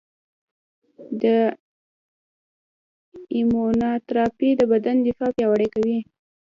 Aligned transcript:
د 1.21 1.23
ایمونوتراپي 3.35 4.49
د 4.59 4.61
بدن 4.71 4.95
دفاع 5.07 5.29
پیاوړې 5.37 5.67
کوي. 5.75 5.97